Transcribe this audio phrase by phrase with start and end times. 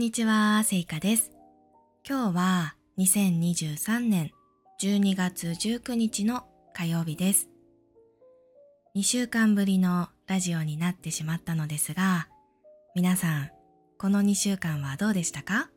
[0.00, 1.30] にちは、せいかです。
[2.08, 4.30] 今日は2023年
[4.80, 7.50] 12月19日の火曜日です。
[8.96, 12.28] 2週間ぶりのラジオになってしまったのですが、
[12.94, 13.50] 皆さん、
[13.98, 15.68] この2週間はどうでしたか？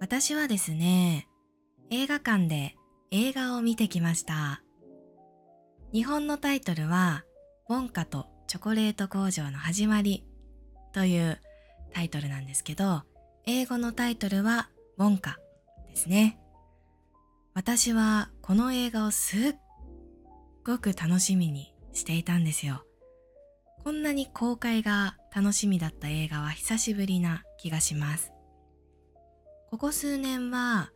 [0.00, 1.28] 私はですね、
[1.90, 2.76] 映画館で
[3.10, 4.62] 映画を見てきました。
[5.92, 7.24] 日本のタイトルは、
[7.68, 10.24] ウォンカとチョコレート工場の始まり
[10.94, 11.38] という
[11.92, 13.02] タイトルなんですけど、
[13.46, 15.38] 英語のタイトルはウォンカ
[15.88, 16.38] ですね。
[17.54, 19.54] 私はこの映画をすっ
[20.64, 22.84] ごく楽しみにしていたんですよ。
[23.82, 28.32] こんなに公開が楽しみだった映画は久しぶりな気がします。
[29.70, 30.90] ここ数年は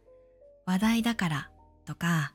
[0.67, 1.51] 話題だから
[1.87, 2.35] とか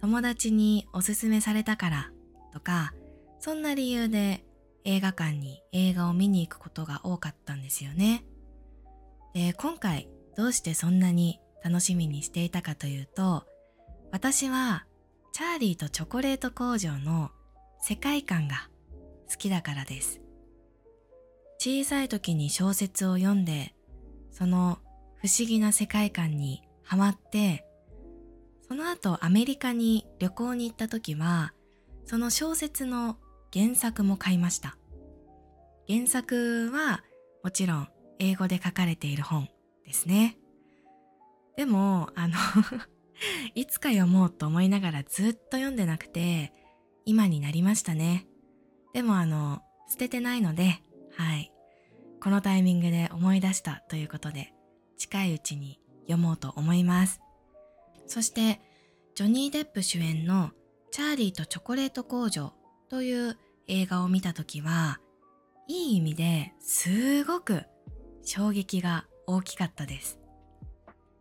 [0.00, 2.10] 友達におすすめされたから
[2.52, 2.92] とか
[3.38, 4.44] そんな理由で
[4.84, 8.24] 映画館に映画を見に行くことが多かったんですよね。
[9.34, 13.44] で、今回どうしてそんなに楽しみにしていたかというと、
[14.12, 14.86] 私は
[15.32, 17.30] チャーリーとチョコレート工場の
[17.80, 18.68] 世界観が
[19.30, 20.20] 好きだからです。
[21.58, 23.74] 小さい時に小説を読んで、
[24.30, 24.78] その
[25.16, 27.66] 不思議な世界観にハマって、
[28.66, 31.52] その後アメリカに旅行に行った時は、
[32.06, 33.18] その小説の
[33.52, 34.76] 原作も買いました。
[35.88, 37.02] 原作は
[37.42, 39.48] もちろん英語で書かれている本
[39.84, 40.36] ですね。
[41.56, 42.36] でも、あの
[43.54, 46.52] いつか読もうと思いながらずっと読んでなくて、
[47.04, 48.26] 今になりましたね。
[48.92, 50.82] でもあの、捨ててないので、
[51.16, 51.52] はい。
[52.22, 54.54] このタイミングで思い出したということで、
[54.96, 57.20] 近いうちに読もうと思います。
[58.06, 58.60] そして、
[59.14, 60.52] ジョニー・デップ主演の
[60.90, 62.52] チャーリーとチョコレート工場
[62.90, 63.38] という
[63.68, 65.00] 映画を見たときは、
[65.68, 67.62] いい意味ですごく
[68.24, 70.18] 衝撃が大きかったです。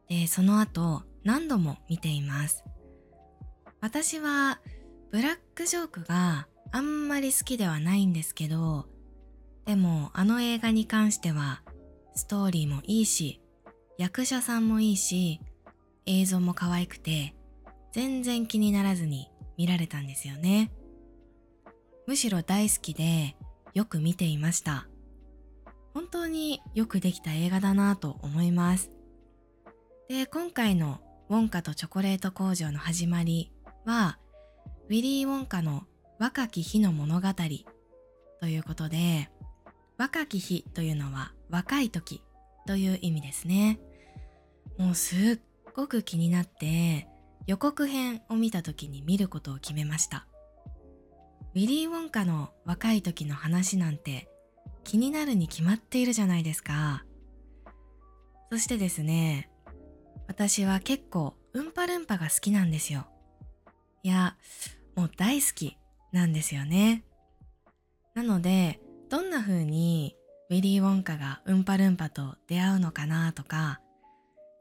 [0.08, 2.64] で、その後何度も見ています。
[3.82, 4.60] 私は
[5.12, 8.88] ブラックジョークがあんまり好きではないんですけど、
[9.66, 11.62] でもあの映画に関しては
[12.16, 13.42] ストーリーもいいし、
[14.00, 15.40] 役者さんもいいし、
[16.08, 17.36] 映像も可愛くて、
[17.94, 20.72] 全然気にならずに見られたんですよね。
[22.10, 23.36] むしろ大好きで
[23.76, 24.88] よく見ていました。
[25.94, 28.90] 本当によくできた映画だなと思います。
[30.08, 33.52] で、今回のウォンカとチョコレート工場の始まり
[33.86, 34.18] は、
[34.88, 35.84] ウィリー・ウォンカの
[36.18, 37.28] 若き日の物語
[38.40, 39.30] ということで、
[40.00, 42.24] 若き日というのは若い時
[42.66, 43.80] という意味ですね。
[44.80, 45.40] もうすっ
[45.76, 47.08] ごく気になって
[47.46, 50.26] 予告編を見た時に見ることを決めました。
[51.56, 54.30] ウィリー・ウォンカの若い時の話なんて
[54.84, 57.06] 気になるに決まっているじゃないですか。
[58.52, 59.50] そしてですね、
[60.28, 63.08] 私は結構うんぱるんぱが好きなんですよ。
[64.04, 64.38] いや、
[64.96, 65.78] もう大好き
[66.12, 67.04] なんですよね。
[68.16, 68.80] なので、
[69.10, 70.16] どんな風に
[70.50, 73.82] ウィリー・ウォンカがうんぱるんぱと出会うのかなとか、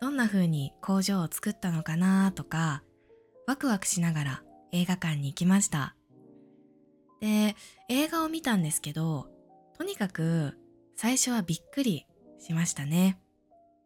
[0.00, 2.82] どんな風に工場を作ったのかなとか、
[3.47, 5.97] ワクワクしながら映画館に行きました。
[7.20, 7.56] で、
[7.88, 9.28] 映画を見たんですけど、
[9.76, 10.58] とにかく
[10.96, 12.06] 最初はびっくり
[12.38, 13.20] しましたね。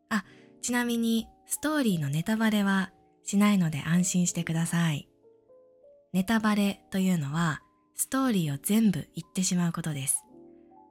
[0.09, 0.25] あ、
[0.61, 2.93] ちなみにストーリーのネタバレは
[3.25, 5.09] しないので安心してください。
[6.13, 7.63] ネタバレというのは
[7.95, 10.25] ストーリーを全部言ってしまうことです。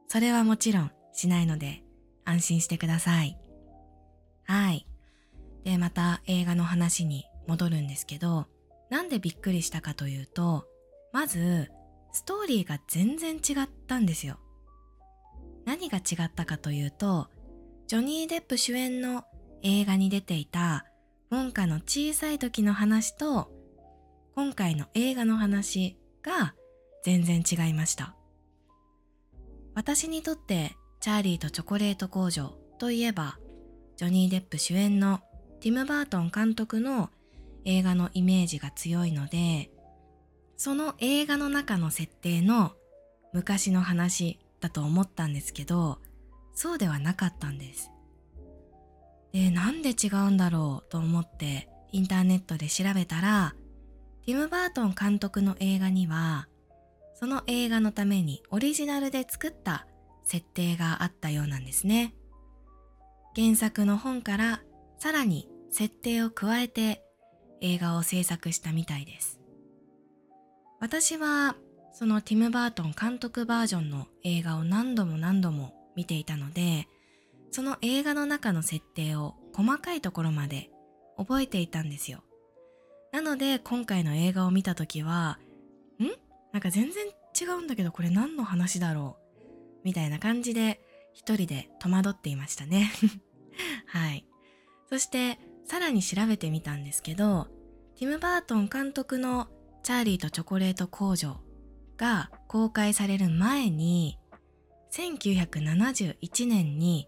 [0.08, 1.84] それはもちろんしないので
[2.26, 3.38] 安心してください。
[4.44, 4.88] はい。
[5.64, 8.48] で、また映画の話に戻るんですけど、
[8.90, 10.66] なんでびっくりしたかというと、
[11.14, 11.72] まず、
[12.12, 14.40] ストーリーが全然違ったんですよ。
[15.66, 17.30] 何が違ったかというと、
[17.88, 19.26] ジョニー・デップ主演の
[19.64, 20.86] 映画に出ていた
[21.30, 23.52] ウォンカの小さい時の話と、
[24.36, 26.56] 今回の映画の話が
[27.04, 28.16] 全然違いました。
[29.74, 33.40] 私にとってチャーリーとチョコレート工場といえば、
[33.96, 35.22] ジョニー・デップ主演の
[35.62, 37.10] ティム・バートン監督の
[37.66, 39.72] 映画のイメージが強いので、
[40.64, 42.74] その映画の中の設定の
[43.34, 45.98] 昔の話だと思ったんですけど、
[46.54, 47.90] そうではなかったんです。
[49.32, 53.56] で、なんで違うんだろうと思ってインターネットで調べたら、
[54.24, 56.48] ティム・バートン監督の映画には、
[57.16, 59.88] その映画のためにオリジナルで作った
[60.26, 62.14] 設定があったようなんですね。
[63.36, 64.62] 原作の本から
[65.00, 67.02] さらに設定を加えて
[67.62, 69.41] 映画を制作したみたいです。
[70.82, 71.56] 私は
[71.94, 76.88] そのティム・バートン監督バージョンの映画を何度も何度も見ていたので、
[77.52, 80.72] その映画の中の設定を細かいところまで
[81.18, 82.24] 覚えていたんですよ。
[83.12, 85.38] なので今回の映画を見た時は、
[86.00, 86.08] ん？
[86.52, 87.06] なんか全然
[87.40, 89.46] 違うんだけどこれ何の話だろう？
[89.84, 90.82] みたいな感じで
[91.14, 92.92] 一人で戸惑っていましたね。
[93.86, 94.26] はい。
[94.90, 97.50] そしてさらに調べてみたんですけど、
[98.00, 99.48] ティム・バートン監督の
[99.84, 101.40] チャーリーとチョコレート工場
[101.98, 104.18] が公開される前に、
[104.92, 107.08] 1971年に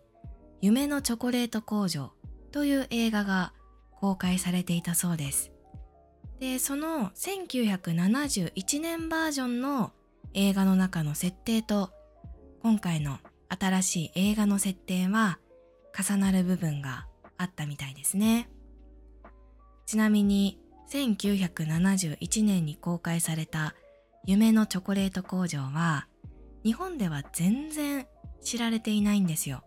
[0.61, 2.13] 夢のチョコレート工場
[2.51, 3.53] という映画が
[3.99, 5.51] 公開されていたそうです。
[6.39, 9.91] で、その1971年バージョンの
[10.33, 11.91] 映画の中の設定と
[12.61, 15.39] 今回の新しい映画の設定は
[15.97, 17.05] 重なる部分が
[17.37, 18.49] あったみたいですね。
[19.85, 20.59] ちなみに
[20.89, 23.75] 1971年に公開された
[24.25, 26.07] 夢のチョコレート工場は
[26.63, 28.07] 日本では全然
[28.41, 29.63] 知られていないんですよ。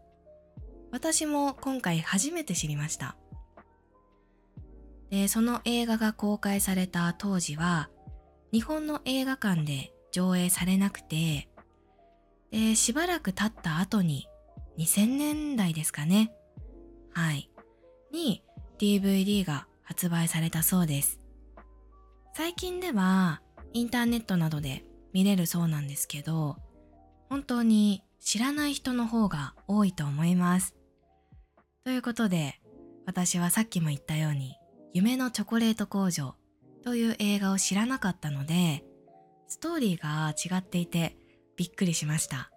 [0.93, 3.17] 私も今回初めて知りました。
[5.11, 7.91] で、その映画が公開された当時は
[8.53, 11.49] 日本の映画館で上映されなくて
[12.51, 14.27] で、しばらく経った後に
[14.79, 16.33] 2000年代ですかね。
[17.13, 17.51] はい。
[18.13, 18.43] に
[18.79, 21.21] DVD が発売されたそうです。
[22.35, 23.41] 最近では
[23.73, 24.85] インターネットなどで
[25.15, 26.57] 見れるそうなんですけど、
[27.31, 30.77] 本当に知らない人の方が多いと思います。
[31.85, 32.61] ということで、
[33.07, 34.57] 私はさっきも言ったように、
[34.93, 36.35] 夢のチョコレート工場
[36.83, 38.85] という映画を知らなかったので、
[39.47, 41.17] ストーリーが違っていて
[41.57, 42.51] びっくりしました。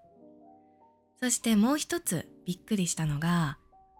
[1.19, 3.59] そしてもう一つびっくりしたのが、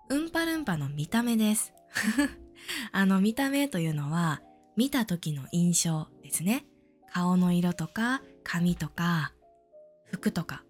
[0.10, 1.74] うんぱるんぱの見た目です。
[2.92, 4.42] あの見た目というのは
[4.76, 6.66] 見た時の印象ですね。
[7.12, 9.34] 顔の色とか髪とか
[10.06, 10.64] 服とか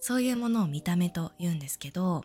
[0.00, 2.24] そういうものを見た目と言うんですけど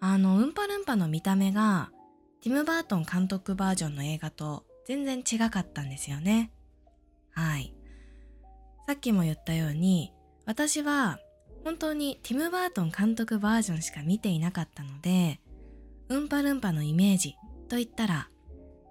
[0.00, 1.92] あのうんぱるんぱの見た目が
[2.40, 6.50] ティム・バートン監督バージョンの映画と全然違かったんですよね。
[7.32, 7.74] はい。
[8.86, 10.12] さっきも言ったように
[10.46, 11.20] 私は
[11.64, 15.40] 本当にティム・バートン監督バージョンしか見ていなかったので
[16.08, 17.36] うんぱるんぱのイメージ
[17.70, 18.28] といったら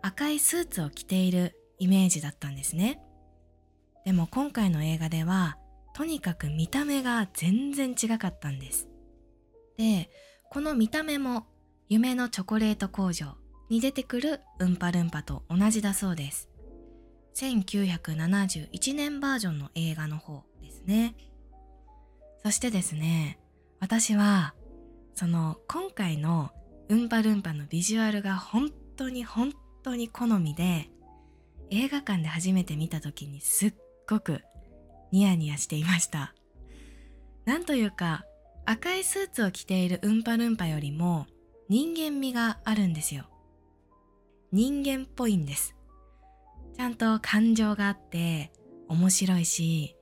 [0.02, 3.02] 赤いスーツを着ているイメージだったんですね。
[4.06, 5.58] でも今回の映画では
[5.94, 8.88] とにかく見た目が全然違かったんです。
[9.78, 10.10] で、
[10.50, 11.46] この見た目も
[11.90, 13.36] 夢のチョコレート工場
[13.70, 16.50] に出てくるうんぱるんぱと同じだそうです。
[17.36, 21.16] 1971年バージョンの映画の方ですね。
[22.44, 23.40] そしてですね、
[23.82, 24.54] 私は
[25.16, 26.52] その今回の
[26.90, 29.54] うんぱるんぱのビジュアルが本当に本
[29.84, 30.90] 当に好みで
[31.70, 33.74] 映画館で初めて見た時にすっ
[34.10, 34.42] ごく
[35.12, 36.34] ニヤニヤしていました。
[37.46, 38.26] なんというか
[38.66, 41.26] 赤いスーツを着ているうんぱるんぱよりも
[41.70, 43.26] 人間味があるんですよ。
[44.52, 45.76] 人間っぽいんです。
[46.76, 48.52] ちゃんと感情があって
[48.88, 49.96] 面白いし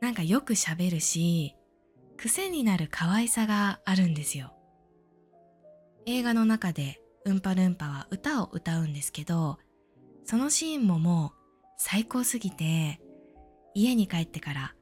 [0.00, 1.56] なんかよく喋るし
[2.16, 4.52] 癖になる可愛さがあるんですよ。
[6.10, 9.58] 映画の中でうんぱるんぱは歌を歌うんですけど
[10.24, 13.00] そのシーンももう最高すぎて
[13.74, 14.74] 家に帰ってから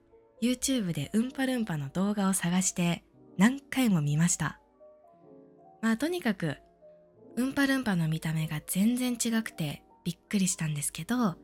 [0.42, 3.04] YouTube でうんぱるんぱの動画を探して
[3.36, 4.58] 何回も見ました。
[5.82, 6.56] まあとにかく
[7.36, 11.36] うんぱるんぱの見た目が全然違くてびっくりしたんですけど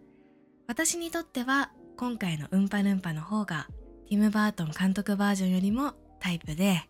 [0.67, 3.69] 私にとっては今回のうんぱるんぱの方が
[4.09, 6.89] ティム・バートン監督バージョンよりもタイプで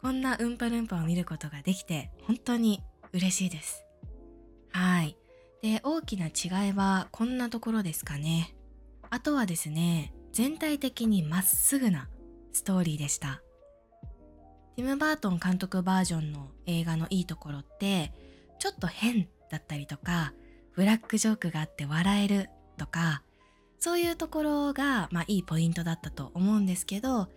[0.00, 3.84] こんなうんぱるんぱを見ることができて本当に嬉しいです。
[4.70, 5.16] はい。
[5.62, 8.54] で、大きな違いはこんなところですかね。
[9.10, 12.08] あとはですね、全体的にまっすぐな
[12.52, 13.42] ストーリーでした。
[14.76, 18.12] ティム・バートン監督バージョンの映画のいいところって、
[18.60, 20.32] ちょっと変だったりとか、
[20.74, 23.22] ブラックジョークがあって笑えるとか、
[23.80, 27.28] そういうところが、まあいいポイントだったと思うんですけど、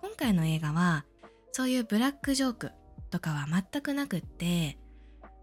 [0.00, 1.04] 今回の映画は、
[1.52, 2.72] そういうブラックジョーク
[3.10, 4.78] とかは全くなくって、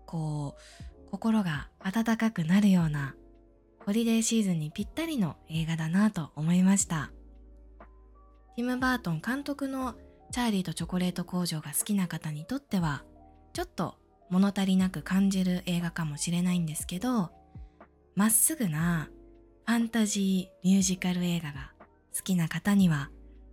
[0.05, 3.15] こう、心が温かくなるような、
[3.85, 7.11] ホリデーシーズンにぴったりの映画だなと思いました。
[8.55, 9.95] ティム・バートン監督の
[10.31, 13.03] チャーリーとチョコレート工場が好きな方にとっては、
[13.53, 13.95] ちょっと
[14.29, 17.31] 物足りなく感じる映画かもしれないんですけど、
[18.15, 19.09] まっすぐな
[19.65, 21.73] ファンタジーミュージカル映画が
[22.15, 23.09] 好きな方には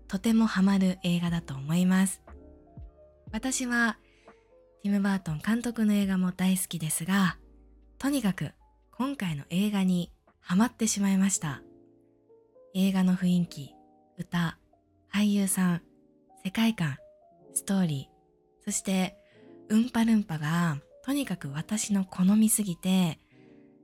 [0.08, 2.22] とてもハマる映画だと思います。
[3.32, 3.96] 私は
[4.82, 7.38] ティム・バートン監督の映画も大好きですが、
[7.98, 8.52] とにかく
[8.90, 11.62] 今回の映画にハマってしまいました。
[12.74, 13.74] 映画の雰囲気、
[14.18, 14.58] 歌、
[15.12, 15.82] 俳優さん、
[16.44, 16.98] 世界観、
[17.54, 19.16] ストーリー、そして
[19.70, 23.18] うんぱるんぱがとにかく私の好みすぎて、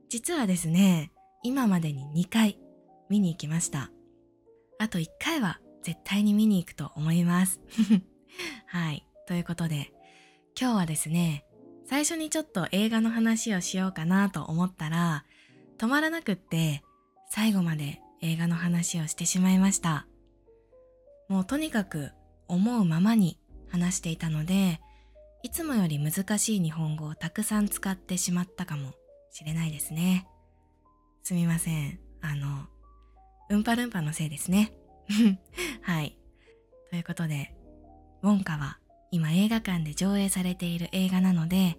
[0.09, 2.59] 実はですね、今までに2回
[3.09, 3.89] 見に行きました。
[4.77, 7.59] あと1回は絶対に見に行くと思います。
[8.67, 9.08] はい。
[9.29, 9.91] ということで、
[10.59, 11.45] 今日はですね、
[11.85, 15.23] 最初にちょっと映画の話をしようかなと思ったら、
[15.77, 16.81] 止まらなくって
[17.29, 20.07] 最後まで映画の話をしてしまいました。
[21.27, 22.09] もうとにかく
[22.47, 23.37] 思うままに
[23.69, 24.81] 話していたので、
[25.43, 28.93] いつもより難しい日本語をたくさん使ってしまったかも
[29.31, 30.27] しれないですね。
[31.21, 31.99] すみません。
[32.21, 32.65] あの、
[33.51, 34.73] うんぱるんぱのせいですね。
[35.83, 36.17] はい。
[36.89, 37.53] ということで、
[38.23, 38.78] ウォンカは
[39.11, 41.77] 今映画館で上映されている映画なので、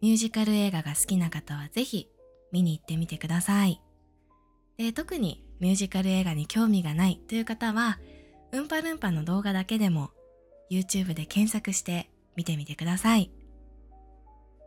[0.00, 2.08] ミュージカル映画が好きな方はぜひ
[2.52, 3.80] 見に行ってみてください。
[4.76, 7.98] で、特にミュージカル映画に興味がないという方は、
[8.52, 10.10] うんぱるんぱの動画だけでも
[10.70, 13.30] YouTube で検索して見てみてください。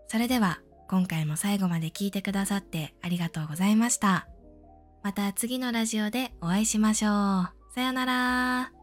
[0.07, 4.27] それでは今回も最後まで聞いてくださってありがとうございました。
[5.03, 7.73] また次のラジオでお会いしましょう。
[7.73, 8.76] さよなら。